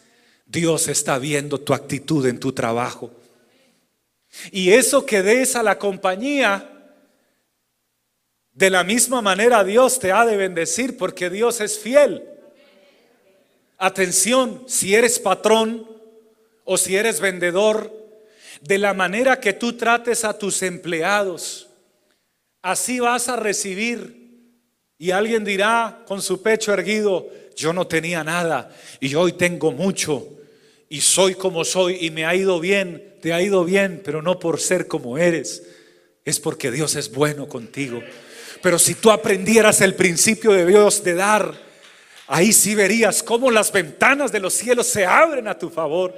[0.46, 3.10] Dios está viendo tu actitud en tu trabajo.
[4.50, 6.71] Y eso que des a la compañía
[8.54, 12.22] de la misma manera Dios te ha de bendecir porque Dios es fiel.
[13.78, 15.88] Atención, si eres patrón
[16.64, 17.92] o si eres vendedor,
[18.60, 21.68] de la manera que tú trates a tus empleados,
[22.60, 24.22] así vas a recibir.
[24.98, 30.28] Y alguien dirá con su pecho erguido, yo no tenía nada y hoy tengo mucho
[30.88, 34.38] y soy como soy y me ha ido bien, te ha ido bien, pero no
[34.38, 35.64] por ser como eres,
[36.24, 38.00] es porque Dios es bueno contigo.
[38.62, 41.52] Pero si tú aprendieras el principio de Dios de dar,
[42.28, 46.14] ahí sí verías cómo las ventanas de los cielos se abren a tu favor.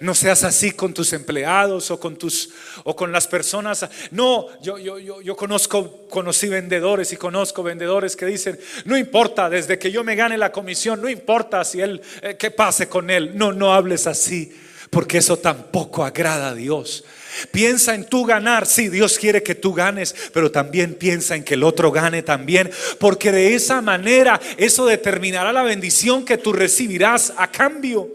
[0.00, 2.48] No seas así con tus empleados o con tus
[2.84, 3.86] o con las personas.
[4.10, 9.78] No, yo, yo, yo, conozco, conocí vendedores y conozco vendedores que dicen, no importa, desde
[9.78, 13.32] que yo me gane la comisión, no importa si él, eh, qué pase con él.
[13.34, 14.58] No, no hables así,
[14.88, 17.04] porque eso tampoco agrada a Dios.
[17.50, 21.54] Piensa en tu ganar, sí, Dios quiere que tú ganes, pero también piensa en que
[21.54, 27.32] el otro gane también, porque de esa manera eso determinará la bendición que tú recibirás
[27.36, 28.08] a cambio.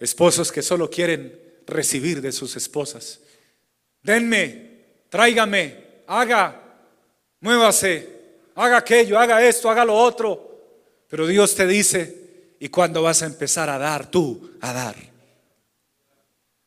[0.00, 3.20] Esposos que solo quieren recibir de sus esposas.
[4.02, 4.70] Denme,
[5.08, 5.76] tráigame,
[6.06, 6.60] haga,
[7.40, 8.08] muévase,
[8.54, 10.54] haga aquello, haga esto, haga lo otro.
[11.08, 15.13] Pero Dios te dice, ¿y cuándo vas a empezar a dar tú, a dar?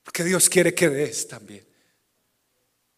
[0.08, 1.68] Porque Dios quiere que des también.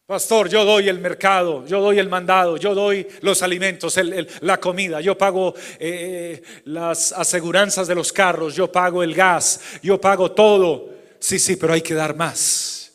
[0.05, 3.99] Pastor, yo doy el mercado, yo doy el mandado, yo doy los alimentos,
[4.41, 9.99] la comida, yo pago eh, las aseguranzas de los carros, yo pago el gas, yo
[9.99, 10.93] pago todo.
[11.17, 12.93] Sí, sí, pero hay que dar más.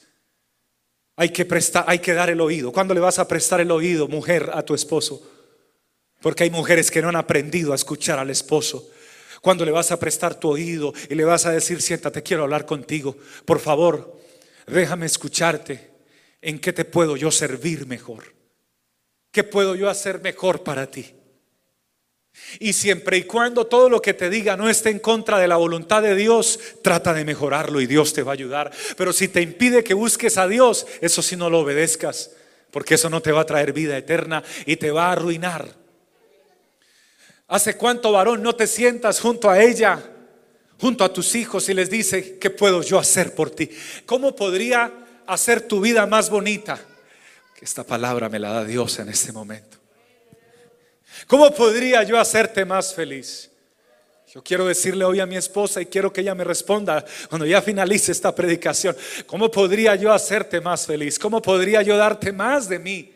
[1.16, 2.70] Hay que prestar, hay que dar el oído.
[2.70, 5.28] ¿Cuándo le vas a prestar el oído, mujer, a tu esposo?
[6.20, 8.92] Porque hay mujeres que no han aprendido a escuchar al esposo.
[9.44, 12.64] Cuando le vas a prestar tu oído y le vas a decir, siéntate, quiero hablar
[12.64, 13.14] contigo.
[13.44, 14.18] Por favor,
[14.66, 15.90] déjame escucharte.
[16.40, 18.34] ¿En qué te puedo yo servir mejor?
[19.30, 21.14] ¿Qué puedo yo hacer mejor para ti?
[22.58, 25.56] Y siempre y cuando todo lo que te diga no esté en contra de la
[25.56, 28.72] voluntad de Dios, trata de mejorarlo y Dios te va a ayudar.
[28.96, 32.30] Pero si te impide que busques a Dios, eso sí no lo obedezcas,
[32.70, 35.83] porque eso no te va a traer vida eterna y te va a arruinar.
[37.48, 40.02] ¿Hace cuánto varón no te sientas junto a ella,
[40.80, 43.70] junto a tus hijos y les dice, ¿qué puedo yo hacer por ti?
[44.06, 46.78] ¿Cómo podría hacer tu vida más bonita.
[47.56, 49.78] Que esta palabra me la da Dios en este momento.
[51.26, 53.50] ¿Cómo podría yo hacerte más feliz?
[54.32, 57.62] Yo quiero decirle hoy a mi esposa y quiero que ella me responda cuando ya
[57.62, 58.96] finalice esta predicación.
[59.26, 61.18] ¿Cómo podría yo hacerte más feliz?
[61.20, 63.13] ¿Cómo podría yo darte más de mí?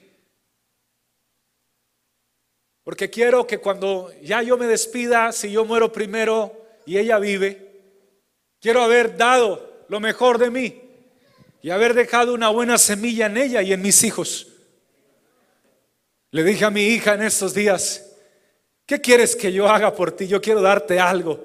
[2.88, 7.70] Porque quiero que cuando ya yo me despida, si yo muero primero y ella vive,
[8.62, 10.80] quiero haber dado lo mejor de mí
[11.60, 14.46] y haber dejado una buena semilla en ella y en mis hijos.
[16.30, 18.10] Le dije a mi hija en estos días,
[18.86, 20.26] ¿qué quieres que yo haga por ti?
[20.26, 21.44] Yo quiero darte algo,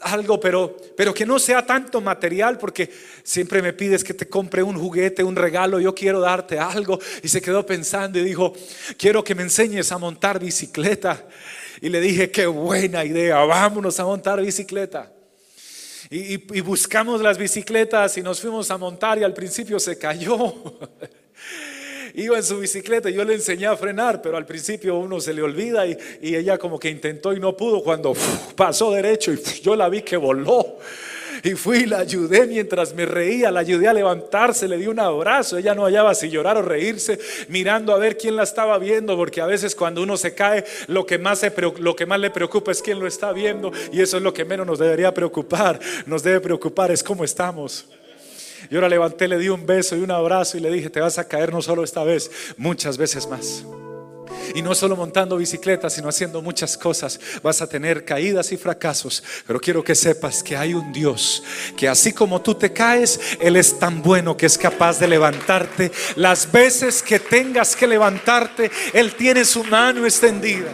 [0.00, 2.90] algo, pero, pero que no sea tanto material, porque
[3.22, 6.98] siempre me pides que te compre un juguete, un regalo, yo quiero darte algo.
[7.22, 8.52] Y se quedó pensando y dijo,
[8.96, 11.26] quiero que me enseñes a montar bicicleta.
[11.80, 15.12] Y le dije, qué buena idea, vámonos a montar bicicleta.
[16.12, 20.36] Y, buscamos las bicicletas y nos fuimos a montar y al principio se cayó.
[22.20, 25.32] Iba en su bicicleta y yo le enseñé a frenar, pero al principio uno se
[25.32, 28.12] le olvida y, ella como que intentó y no pudo cuando
[28.56, 30.76] pasó derecho y yo la vi que voló.
[31.42, 35.00] Y fui y la ayudé mientras me reía, la ayudé a levantarse, le di un
[35.00, 35.56] abrazo.
[35.56, 37.18] Ella no hallaba si llorar o reírse,
[37.48, 41.06] mirando a ver quién la estaba viendo, porque a veces cuando uno se cae, lo
[41.06, 41.42] que más,
[41.78, 44.44] lo que más le preocupa es quién lo está viendo, y eso es lo que
[44.44, 45.80] menos nos debería preocupar.
[46.04, 47.86] Nos debe preocupar es cómo estamos.
[48.70, 51.18] Yo la levanté, le di un beso y un abrazo y le dije, te vas
[51.18, 53.64] a caer no solo esta vez, muchas veces más.
[54.54, 57.20] Y no solo montando bicicletas, sino haciendo muchas cosas.
[57.42, 59.22] Vas a tener caídas y fracasos.
[59.46, 61.42] Pero quiero que sepas que hay un Dios
[61.76, 65.90] que así como tú te caes, Él es tan bueno que es capaz de levantarte.
[66.16, 70.70] Las veces que tengas que levantarte, Él tiene su mano extendida.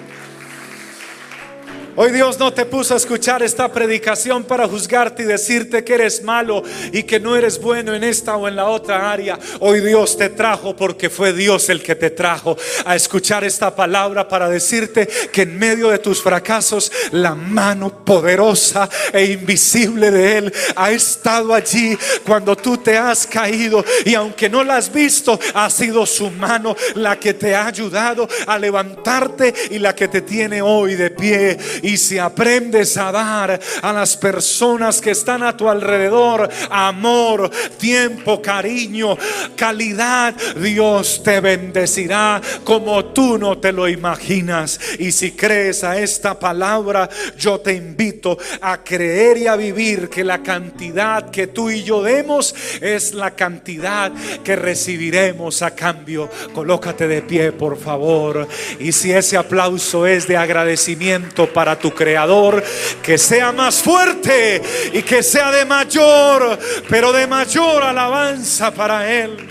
[1.99, 6.22] Hoy Dios no te puso a escuchar esta predicación para juzgarte y decirte que eres
[6.22, 9.38] malo y que no eres bueno en esta o en la otra área.
[9.61, 14.28] Hoy Dios te trajo porque fue Dios el que te trajo a escuchar esta palabra
[14.28, 20.55] para decirte que en medio de tus fracasos la mano poderosa e invisible de Él
[20.74, 25.70] ha estado allí cuando tú te has caído y aunque no la has visto, ha
[25.70, 30.61] sido su mano la que te ha ayudado a levantarte y la que te tiene
[30.61, 31.57] hoy de pie
[31.87, 38.43] y si aprendes a dar a las personas que están a tu alrededor amor, tiempo,
[38.43, 39.16] cariño,
[39.55, 44.80] calidad, Dios te bendecirá como tú no te lo imaginas.
[44.99, 47.09] Y si crees a esta palabra,
[47.39, 52.03] yo te invito a creer y a vivir que la cantidad que tú y yo
[52.03, 54.11] demos es la cantidad
[54.43, 56.28] que recibiremos a cambio.
[56.53, 58.49] Colócate de pie, por favor.
[58.80, 62.62] Y si ese aplauso es de agradecimiento para tu creador,
[63.03, 64.62] que sea más fuerte
[64.93, 66.59] y que sea de mayor,
[66.89, 69.49] pero de mayor alabanza para él.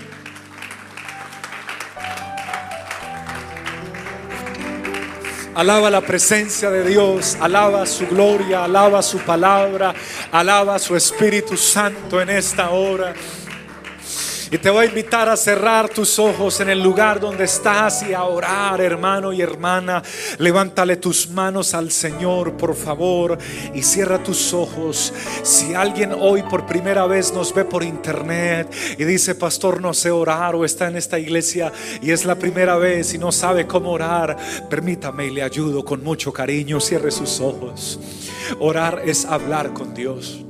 [5.56, 9.94] Alaba la presencia de Dios, alaba su gloria, alaba su palabra,
[10.30, 13.14] alaba su Espíritu Santo en esta hora.
[14.50, 18.14] Y te voy a invitar a cerrar tus ojos en el lugar donde estás y
[18.14, 20.02] a orar, hermano y hermana.
[20.38, 23.38] Levántale tus manos al Señor, por favor,
[23.74, 25.12] y cierra tus ojos.
[25.42, 30.12] Si alguien hoy por primera vez nos ve por internet y dice, pastor, no sé
[30.12, 33.90] orar o está en esta iglesia y es la primera vez y no sabe cómo
[33.90, 34.36] orar,
[34.70, 36.78] permítame y le ayudo con mucho cariño.
[36.78, 37.98] Cierre sus ojos.
[38.60, 40.45] Orar es hablar con Dios.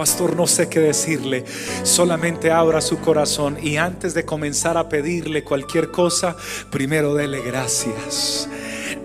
[0.00, 1.44] Pastor, no sé qué decirle.
[1.82, 6.34] Solamente abra su corazón y antes de comenzar a pedirle cualquier cosa,
[6.70, 8.48] primero dele gracias.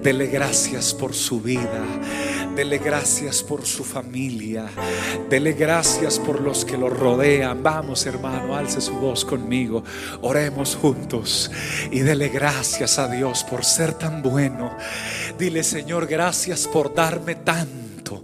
[0.02, 1.84] Dele gracias por su vida.
[2.56, 4.70] Dele gracias por su familia.
[5.30, 7.62] Dele gracias por los que lo rodean.
[7.62, 9.84] Vamos, hermano, alce su voz conmigo.
[10.22, 11.52] Oremos juntos
[11.92, 14.78] y dele gracias a Dios por ser tan bueno.
[15.38, 18.24] Dile, Señor, gracias por darme tanto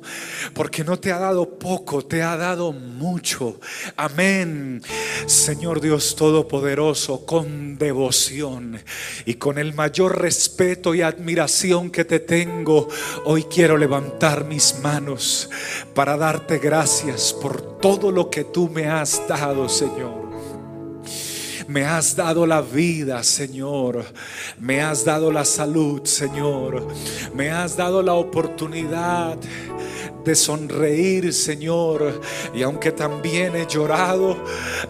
[0.53, 3.59] porque no te ha dado poco, te ha dado mucho.
[3.95, 4.81] Amén.
[5.25, 8.81] Señor Dios Todopoderoso, con devoción
[9.25, 12.87] y con el mayor respeto y admiración que te tengo,
[13.25, 15.49] hoy quiero levantar mis manos
[15.93, 20.20] para darte gracias por todo lo que tú me has dado, Señor.
[21.71, 24.03] Me has dado la vida, Señor.
[24.59, 26.85] Me has dado la salud, Señor.
[27.33, 29.37] Me has dado la oportunidad
[30.25, 32.19] de sonreír, Señor.
[32.53, 34.37] Y aunque también he llorado,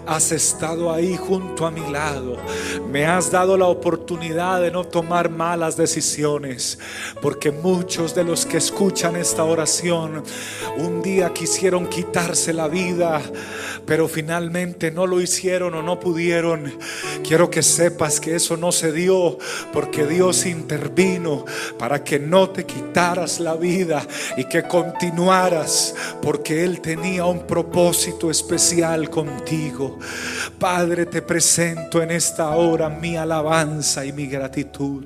[0.07, 2.37] has estado ahí junto a mi lado.
[2.89, 6.79] Me has dado la oportunidad de no tomar malas decisiones,
[7.21, 10.23] porque muchos de los que escuchan esta oración
[10.77, 13.21] un día quisieron quitarse la vida,
[13.85, 16.70] pero finalmente no lo hicieron o no pudieron.
[17.23, 19.37] Quiero que sepas que eso no se dio
[19.71, 21.45] porque Dios intervino
[21.77, 24.05] para que no te quitaras la vida
[24.37, 29.99] y que continuaras porque Él tenía un propósito especial contigo.
[30.59, 35.05] Padre, te presento en esta hora mi alabanza y mi gratitud.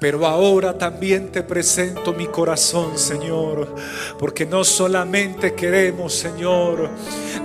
[0.00, 3.74] Pero ahora también te presento mi corazón, Señor,
[4.18, 6.88] porque no solamente queremos, Señor,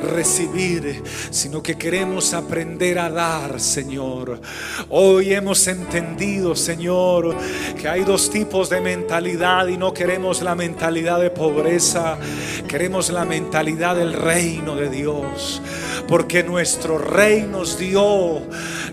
[0.01, 4.39] recibir, sino que queremos aprender a dar, Señor.
[4.88, 7.36] Hoy hemos entendido, Señor,
[7.80, 12.18] que hay dos tipos de mentalidad y no queremos la mentalidad de pobreza,
[12.70, 15.62] queremos la mentalidad del reino de Dios,
[16.08, 18.43] porque nuestro rey nos dio,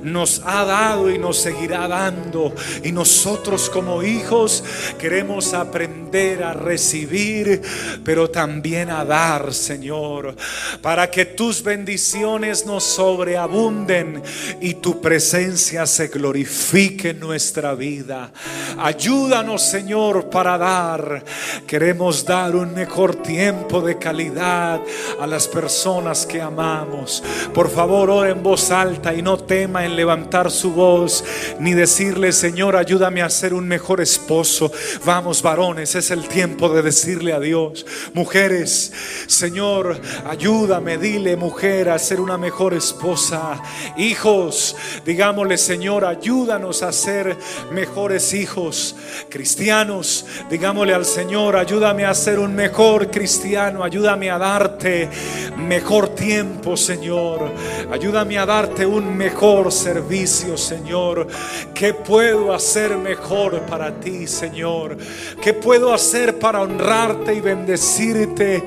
[0.02, 2.52] nos ha dado y nos seguirá dando,
[2.82, 4.64] y nosotros como hijos
[4.98, 7.62] queremos aprender a recibir,
[8.04, 10.36] pero también a dar, Señor,
[10.82, 14.22] para que tus bendiciones nos sobreabunden
[14.60, 18.30] y tu presencia se glorifique en nuestra vida.
[18.78, 21.24] Ayúdanos, Señor, para dar.
[21.66, 24.82] Queremos dar un mejor tiempo de calidad
[25.18, 27.22] a las personas que amamos.
[27.54, 31.24] Por favor, ora en voz alta y no tema en levantar su voz
[31.58, 34.70] ni decirle, Señor, ayúdame a ser un mejor esposo.
[35.06, 37.86] Vamos, varones, es el tiempo de decirle a Dios.
[38.14, 38.92] Mujeres,
[39.26, 43.60] Señor, ayúdame, dile, mujer, a ser una mejor esposa.
[43.96, 47.36] Hijos, digámosle, Señor, ayúdanos a ser
[47.70, 48.96] mejores hijos.
[49.28, 53.84] Cristianos, digámosle al Señor, ayúdame a ser un mejor cristiano.
[53.84, 55.08] Ayúdame a darte
[55.56, 57.50] mejor tiempo, Señor.
[57.90, 61.26] Ayúdame a darte un mejor servicio, Señor.
[61.74, 63.62] ¿Qué puedo hacer mejor?
[63.68, 64.96] para ti, Señor?
[65.40, 68.62] ¿Qué puedo hacer para honrarte y bendecirte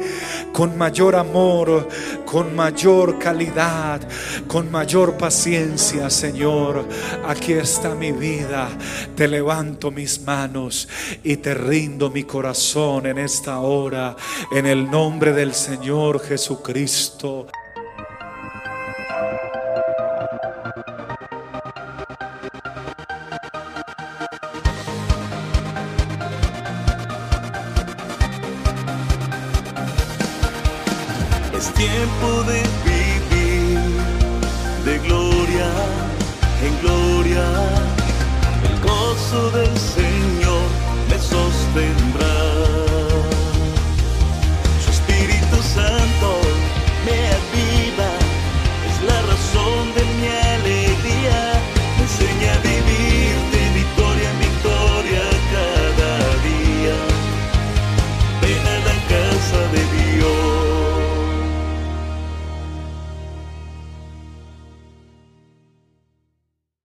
[0.51, 1.88] con mayor amor,
[2.26, 4.01] con mayor calidad,
[4.47, 6.86] con mayor paciencia, Señor?
[7.28, 8.69] Aquí está mi vida.
[9.15, 10.88] Te levanto mis manos
[11.23, 14.15] y te rindo mi corazón en esta hora,
[14.51, 17.47] en el nombre del Señor Jesucristo.